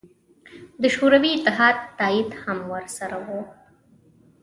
[0.81, 3.27] د شوروي اتحاد تایید هم ورسره و.